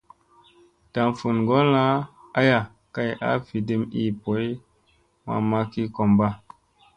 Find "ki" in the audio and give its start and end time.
5.71-5.81